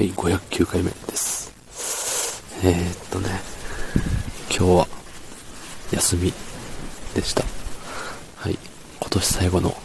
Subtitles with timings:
[0.00, 1.52] はい、509回目です。
[2.64, 3.28] えー、っとね、
[4.48, 4.88] 今日は
[5.92, 6.32] 休み
[7.14, 7.44] でした。
[8.36, 8.58] はい、
[8.98, 9.76] 今年最後の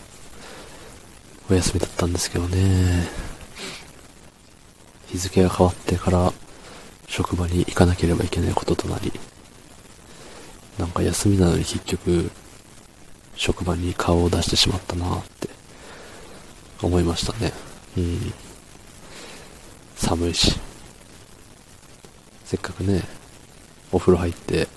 [1.51, 3.09] お休みだったんですけどね、
[5.07, 6.31] 日付が変わってから
[7.09, 9.11] 職場に行かなければいけないこととなり、
[10.79, 12.31] なんか休みなのに結局、
[13.35, 15.49] 職場に顔を出してしまったなって
[16.81, 17.51] 思いましたね。
[17.97, 18.33] うん。
[19.95, 20.59] 寒いし。
[22.45, 23.03] せっかくね、
[23.91, 24.67] お風呂入って、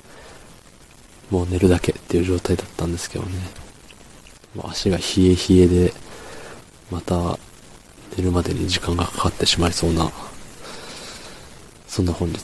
[1.31, 3.39] もう寝るだけっていう状態だったんですけどね。
[4.55, 5.95] もう足が冷え冷えで、
[6.91, 7.39] また
[8.17, 10.11] 寝るまでに時間がかかってしまいそうな、
[11.87, 12.39] そんな本日、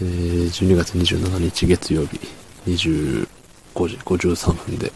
[0.00, 2.18] えー、12月27日月曜日、
[2.66, 3.26] 25
[3.74, 4.92] 時53分で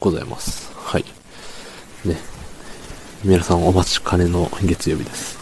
[0.00, 0.72] ございます。
[0.74, 1.04] はい。
[2.04, 2.16] ね。
[3.24, 5.41] 皆さんお待ちかねの月曜日です。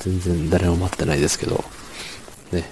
[0.00, 1.62] 全然誰も待ってないですけど、
[2.52, 2.64] ね。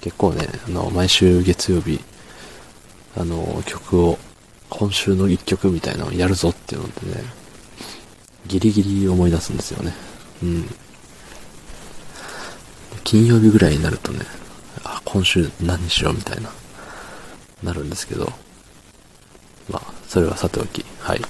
[0.00, 2.00] 結構ね、あの、毎週月曜日、
[3.16, 4.18] あの、曲を、
[4.70, 7.24] 今週の一曲みたいなのをやるぞっていうのでね、
[8.46, 9.92] ギリギリ思い出すんですよね。
[10.42, 10.68] うん。
[13.04, 14.20] 金曜日ぐらいになるとね、
[14.82, 16.50] あ、今週何しようみたいな、
[17.62, 18.32] なるんですけど、
[19.68, 21.20] まあ、それはさておき、はい。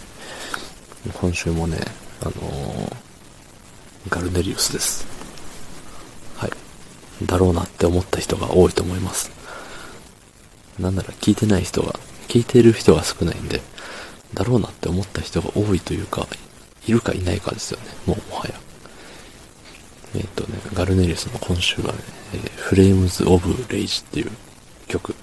[1.21, 1.79] 今週もね、
[2.21, 3.08] あのー
[4.09, 5.07] ガルネリウスです。
[6.37, 6.51] はい。
[7.27, 9.31] だろうなって思った人が多いと思います。
[10.79, 11.95] なんなら聞いてない人が、
[12.29, 13.61] 聞いてる人が少ないんで、
[14.35, 16.27] だろうなって思った人が多いというか、
[16.87, 17.87] いるかいないかですよね。
[18.07, 18.55] もうもはや。
[20.15, 21.99] えっ、ー、とね、ガルネリウスの今週はね、
[22.35, 24.31] えー、フレームズ・オブ・レイジっていう
[24.87, 25.15] 曲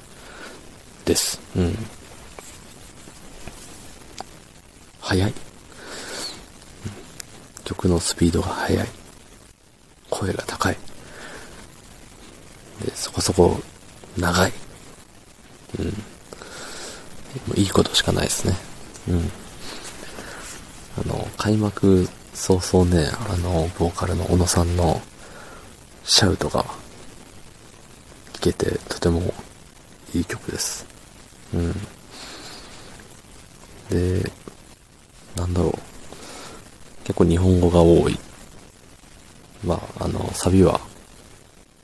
[1.06, 1.40] です。
[1.56, 1.78] うん。
[5.00, 5.34] 早い。
[7.66, 8.88] 曲のスピードが速い。
[10.10, 10.78] 声が高い。
[12.84, 13.60] で、そこそこ
[14.18, 14.54] 長い。
[15.80, 15.88] うん。
[17.60, 17.64] い。
[17.64, 17.70] い。
[17.70, 18.26] ことしかない。
[18.26, 18.56] ですね。
[19.10, 19.32] うん。
[21.04, 25.02] あの、開幕早々ね、あの、ボーカルの小野さんの
[26.04, 26.64] シャウトが
[28.34, 29.34] 聞けてとても
[30.14, 30.22] い。
[30.22, 30.26] い。
[30.26, 30.86] 曲です。
[31.54, 31.74] うん。
[33.90, 34.32] で、
[35.36, 35.95] なんだろう。
[37.06, 38.20] 結構日本語が多い。
[39.64, 40.80] まあ、あの、サビは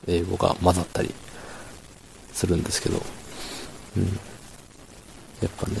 [0.06, 1.14] 英語が混ざったり
[2.32, 3.00] するんですけど、
[3.96, 4.04] うん。
[5.40, 5.76] やっぱね、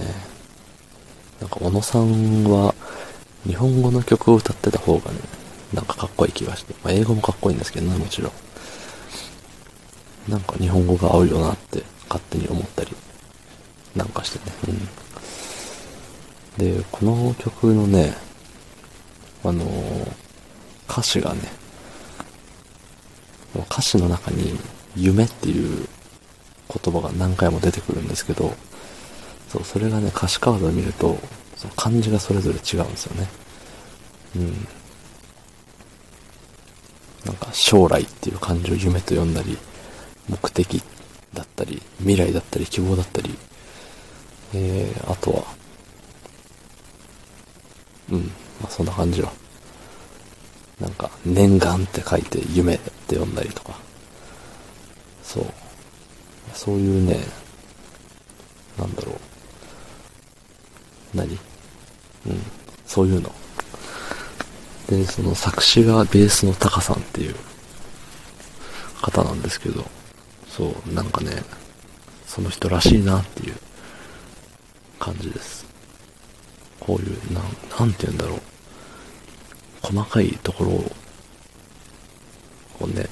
[1.40, 2.74] なんか小野さんは
[3.46, 5.18] 日本語の曲を歌ってた方がね、
[5.74, 8.32] なんかかっこいい気がして、まあ、英語もかっこいいんですけどね、もちろん。
[10.28, 12.94] なんか日本語が合うよなって勝手に思ったり
[13.96, 14.54] なんかしてね。
[16.58, 16.78] うん。
[16.78, 18.14] で、この曲のね、
[19.44, 20.12] あのー、
[20.88, 21.40] 歌詞がね、
[23.54, 24.58] 歌詞の中に
[24.96, 25.86] 夢っていう
[26.68, 28.54] 言葉が何回も出てくるんですけど、
[29.48, 31.18] そう、それがね、歌詞カードを見ると、
[31.56, 33.28] その漢字がそれぞれ違うんですよね。
[34.36, 34.66] うん。
[37.26, 39.58] なんか、将来っていう漢字を夢と呼んだり、
[40.28, 40.82] 目的
[41.34, 43.36] だったり、未来だったり、希望だったり、
[44.54, 45.44] えー、あとは、
[48.10, 48.30] うん、
[48.62, 49.32] まあそんな感じは。
[50.80, 53.78] なんか、念願って書いて夢って読んだりとか。
[55.22, 55.44] そう。
[56.54, 57.24] そういうね、
[58.78, 59.16] なんだろう。
[61.16, 61.38] 何？
[62.26, 62.42] うん。
[62.86, 63.32] そういうの。
[64.88, 67.36] で、その作詞がベースのタカさんっていう
[69.00, 69.84] 方なんですけど、
[70.48, 71.42] そう、なんかね、
[72.26, 73.56] その人らしいなっていう
[74.98, 75.64] 感じです。
[76.80, 77.44] こういう、なん、
[77.78, 78.40] なんて言うんだろう。
[79.92, 80.70] 細かいところ
[82.80, 83.06] を、ね、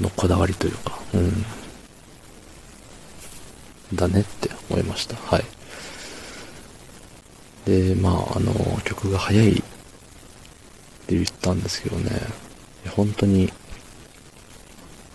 [0.00, 1.44] のこだわりというか、うん。
[3.96, 5.14] だねって思いました。
[5.16, 5.44] はい。
[7.66, 8.52] で、まあ、あの、
[8.84, 9.54] 曲が早いっ
[11.06, 12.10] て言ったんですけどね、
[12.90, 13.52] 本当に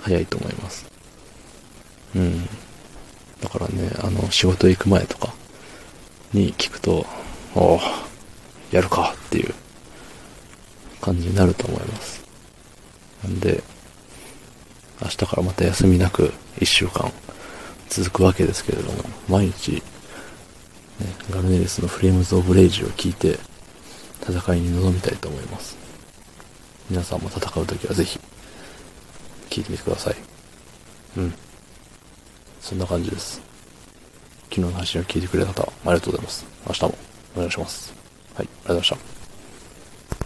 [0.02, 0.90] 早いと思います。
[2.16, 2.46] うん。
[3.42, 5.34] だからね、あの、仕事行く前とか
[6.34, 7.06] に聞くと、
[7.56, 7.80] おお、
[8.72, 9.54] やるかっていう
[11.02, 12.24] 感じになると思います。
[13.24, 13.64] なんで、
[15.02, 17.12] 明日からまた休みなく1週間
[17.90, 19.82] 続くわけですけれども、毎日、ね、
[21.32, 23.40] ガルネリスのフレームズ・オブ・レイジを聞いて
[24.22, 25.78] 戦いに臨みたいと思います。
[26.90, 28.20] 皆さんも戦うときはぜひ、
[29.50, 30.16] 聞いてみてください。
[31.18, 31.34] うん。
[32.62, 33.42] そんな感じです。
[34.50, 36.46] 昨日の配信を聞いてくれた方、ありがとうございます。
[36.68, 36.98] 明日も
[37.36, 37.94] お願いします。
[38.36, 39.19] はい、ありがとうございました。